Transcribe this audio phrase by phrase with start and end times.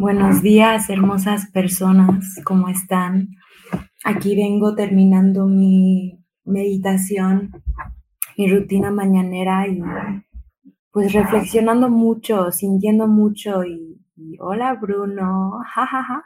[0.00, 3.36] Buenos días, hermosas personas, ¿cómo están?
[4.02, 7.50] Aquí vengo terminando mi meditación,
[8.38, 9.82] mi rutina mañanera y
[10.90, 14.00] pues reflexionando mucho, sintiendo mucho y,
[14.40, 16.24] hola Bruno, jajaja,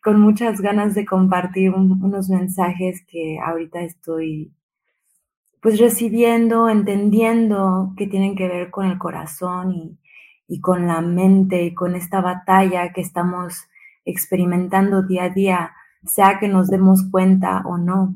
[0.00, 4.54] con muchas ganas de compartir unos mensajes que ahorita estoy
[5.60, 9.98] pues recibiendo, entendiendo que tienen que ver con el corazón y
[10.46, 13.68] y con la mente y con esta batalla que estamos
[14.04, 15.72] experimentando día a día,
[16.04, 18.14] sea que nos demos cuenta o no.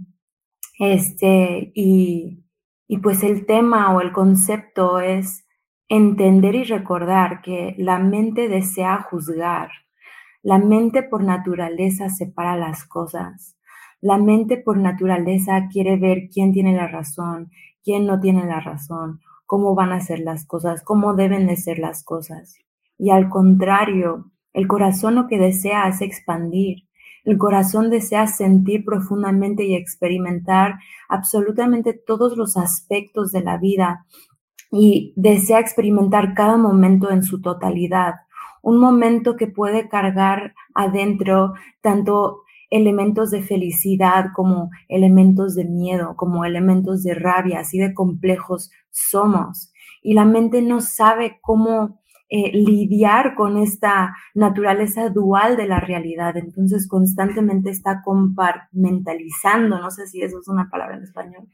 [0.79, 2.45] Este, y,
[2.89, 5.47] y pues el tema o el concepto es
[5.89, 9.71] entender y recordar que la mente desea juzgar.
[10.43, 13.57] La mente por naturaleza separa las cosas.
[14.01, 17.51] La mente por naturaleza quiere ver quién tiene la razón,
[17.83, 21.79] quién no tiene la razón, cómo van a ser las cosas, cómo deben de ser
[21.79, 22.59] las cosas.
[22.99, 26.85] Y al contrario, el corazón lo que desea es expandir.
[27.25, 30.77] El corazón desea sentir profundamente y experimentar
[31.09, 34.07] absolutamente todos los aspectos de la vida
[34.71, 38.15] y desea experimentar cada momento en su totalidad.
[38.63, 46.45] Un momento que puede cargar adentro tanto elementos de felicidad, como elementos de miedo, como
[46.45, 49.73] elementos de rabia, así de complejos somos.
[50.03, 56.37] Y la mente no sabe cómo eh, lidiar con esta naturaleza dual de la realidad.
[56.37, 61.49] Entonces constantemente está compartimentalizando, no sé si eso es una palabra en español,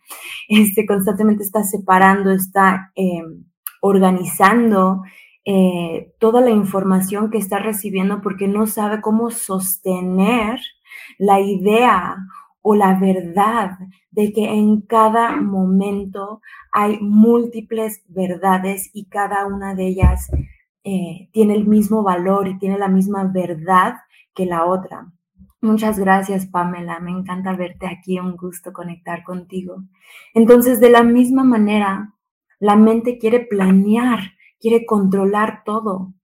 [0.49, 3.45] este, constantemente está separando, está em,
[3.83, 5.03] organizando
[5.45, 10.59] eh, toda la información que está recibiendo porque no sabe cómo sostener
[11.23, 12.17] la idea
[12.63, 13.79] o la verdad
[14.11, 16.41] de que en cada momento
[16.73, 20.29] hay múltiples verdades y cada una de ellas
[20.83, 23.99] eh, tiene el mismo valor y tiene la misma verdad
[24.35, 25.13] que la otra.
[25.61, 26.99] Muchas gracias, Pamela.
[26.99, 28.19] Me encanta verte aquí.
[28.19, 29.85] Un gusto conectar contigo.
[30.35, 32.15] Entonces, de la misma manera,
[32.59, 36.15] la mente quiere planear, quiere controlar todo.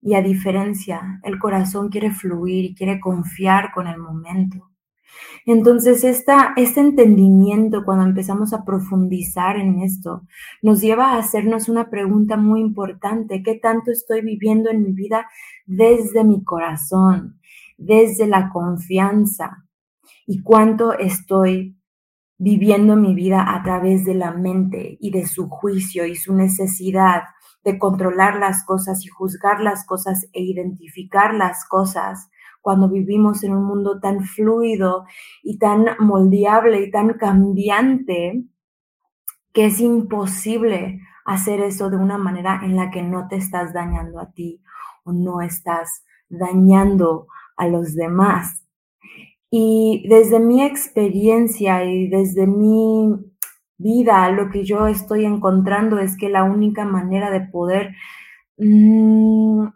[0.00, 4.70] Y a diferencia, el corazón quiere fluir y quiere confiar con el momento.
[5.46, 10.26] Entonces, esta, este entendimiento, cuando empezamos a profundizar en esto,
[10.62, 13.42] nos lleva a hacernos una pregunta muy importante.
[13.42, 15.26] ¿Qué tanto estoy viviendo en mi vida
[15.66, 17.40] desde mi corazón,
[17.76, 19.64] desde la confianza?
[20.26, 21.76] ¿Y cuánto estoy
[22.36, 27.22] viviendo mi vida a través de la mente y de su juicio y su necesidad
[27.64, 32.30] de controlar las cosas y juzgar las cosas e identificar las cosas
[32.60, 35.04] cuando vivimos en un mundo tan fluido
[35.42, 38.44] y tan moldeable y tan cambiante
[39.52, 44.20] que es imposible hacer eso de una manera en la que no te estás dañando
[44.20, 44.62] a ti
[45.04, 47.26] o no estás dañando
[47.56, 48.64] a los demás.
[49.50, 53.14] Y desde mi experiencia y desde mi
[53.78, 57.94] vida, lo que yo estoy encontrando es que la única manera de poder
[58.58, 59.66] mm,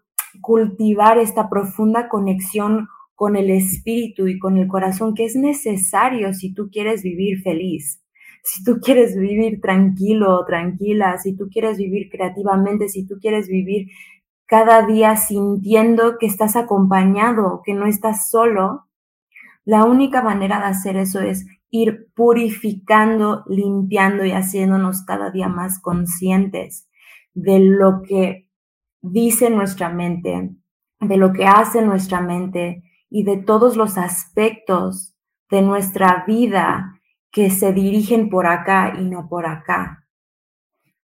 [0.41, 6.53] cultivar esta profunda conexión con el espíritu y con el corazón que es necesario si
[6.53, 8.03] tú quieres vivir feliz,
[8.43, 13.89] si tú quieres vivir tranquilo tranquila, si tú quieres vivir creativamente, si tú quieres vivir
[14.47, 18.87] cada día sintiendo que estás acompañado, que no estás solo,
[19.65, 25.81] la única manera de hacer eso es ir purificando, limpiando y haciéndonos cada día más
[25.81, 26.89] conscientes
[27.35, 28.49] de lo que
[29.01, 30.51] dice nuestra mente,
[31.01, 35.15] de lo que hace nuestra mente y de todos los aspectos
[35.51, 37.01] de nuestra vida
[37.31, 40.07] que se dirigen por acá y no por acá.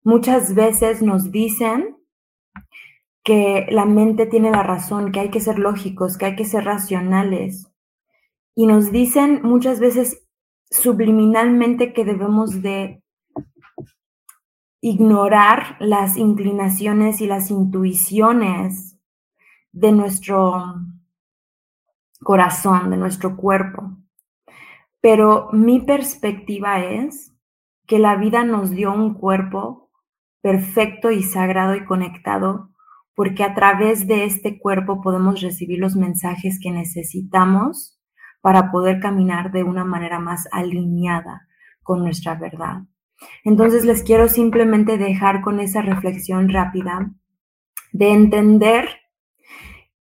[0.04, 1.98] Muchas veces nos dicen
[3.24, 6.64] que la mente tiene la razón, que hay que ser lógicos, que hay que ser
[6.64, 7.70] racionales.
[8.60, 10.28] Y nos dicen muchas veces
[10.72, 13.04] subliminalmente que debemos de
[14.82, 18.98] ignorar las inclinaciones y las intuiciones
[19.74, 20.74] de nuestro
[22.24, 23.96] corazón, de nuestro cuerpo.
[25.02, 27.32] Pero mi perspectiva es
[27.86, 29.92] que la vida nos dio un cuerpo
[30.42, 32.72] perfecto y sagrado y conectado,
[33.14, 37.97] porque a través de este cuerpo podemos recibir los mensajes que necesitamos
[38.48, 41.50] para poder caminar de una manera más alineada
[41.84, 42.84] con nuestra verdad.
[43.44, 47.12] Entonces les quiero simplemente dejar con esa reflexión rápida
[47.92, 48.88] de entender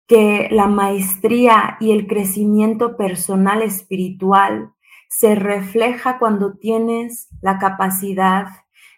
[0.06, 4.74] que la maestría y el crecimiento personal espiritual
[5.08, 8.48] se refleja cuando tienes la capacidad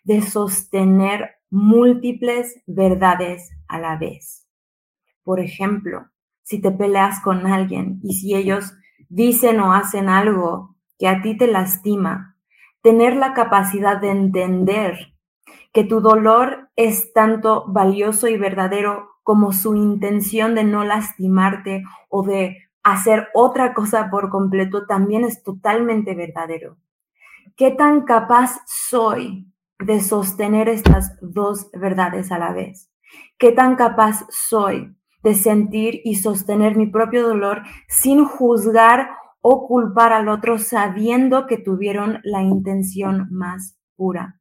[0.03, 4.45] de sostener múltiples verdades a la vez.
[5.23, 6.09] Por ejemplo,
[6.43, 8.73] si te peleas con alguien y si ellos
[9.09, 12.37] dicen o hacen algo que a ti te lastima,
[12.83, 15.15] tener la capacidad de entender
[15.73, 22.23] que tu dolor es tanto valioso y verdadero como su intención de no lastimarte o
[22.23, 26.77] de hacer otra cosa por completo también es totalmente verdadero.
[27.57, 32.91] ¿Qué tan capaz soy de sostener estas dos verdades a la vez?
[33.39, 34.96] ¿Qué tan capaz soy
[35.27, 39.09] de sentir y sostener mi propio dolor sin juzgar
[39.41, 44.41] o culpar al otro sabiendo que tuvieron la intención más pura?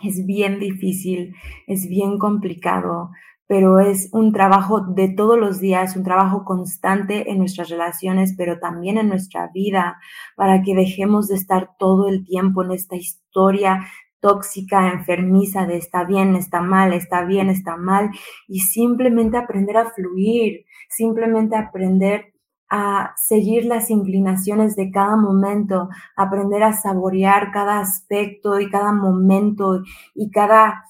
[0.00, 1.34] Es bien difícil,
[1.66, 3.10] es bien complicado,
[3.48, 8.60] pero es un trabajo de todos los días, un trabajo constante en nuestras relaciones, pero
[8.60, 9.98] también en nuestra vida,
[10.36, 13.88] para que dejemos de estar todo el tiempo en esta historia
[14.22, 18.10] tóxica, enfermiza de está bien, está mal, está bien, está mal,
[18.48, 22.32] y simplemente aprender a fluir, simplemente aprender
[22.70, 29.82] a seguir las inclinaciones de cada momento, aprender a saborear cada aspecto y cada momento
[30.14, 30.84] y cada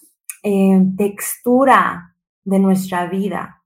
[0.45, 2.15] eh, textura
[2.45, 3.65] de nuestra vida.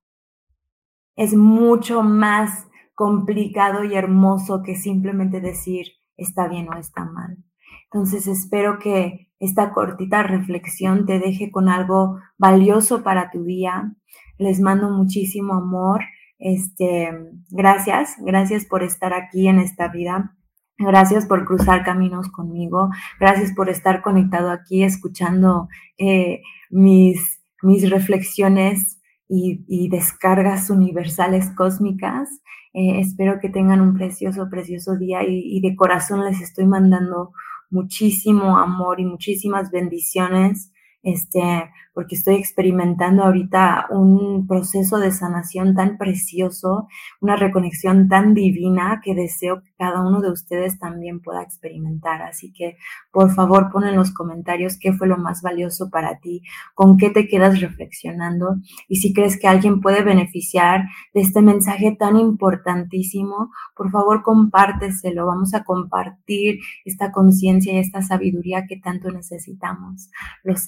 [1.16, 5.86] Es mucho más complicado y hermoso que simplemente decir
[6.16, 7.36] está bien o está mal.
[7.84, 13.92] Entonces espero que esta cortita reflexión te deje con algo valioso para tu día.
[14.38, 16.02] Les mando muchísimo amor.
[16.38, 17.10] Este,
[17.50, 20.34] gracias, gracias por estar aquí en esta vida.
[20.78, 22.90] Gracias por cruzar caminos conmigo.
[23.18, 25.68] Gracias por estar conectado aquí, escuchando
[25.98, 32.28] eh, mis mis reflexiones y, descargas universales cósmicas.
[32.74, 37.32] Eh, espero que tengan un precioso, precioso día y, de corazón les estoy mandando
[37.70, 40.72] muchísimo amor y muchísimas bendiciones
[41.06, 46.88] este, porque estoy experimentando ahorita un proceso de sanación tan precioso,
[47.20, 52.22] una reconexión tan divina que deseo que cada uno de ustedes también pueda experimentar.
[52.22, 52.76] Así que,
[53.12, 56.42] por favor, pon en los comentarios qué fue lo más valioso para ti,
[56.74, 58.56] con qué te quedas reflexionando
[58.88, 65.24] y si crees que alguien puede beneficiar de este mensaje tan importantísimo, por favor, compárteselo.
[65.24, 70.10] Vamos a compartir esta conciencia y esta sabiduría que tanto necesitamos.
[70.42, 70.66] Los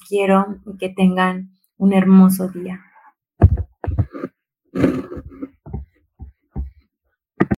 [0.66, 2.80] y que tengan un hermoso día.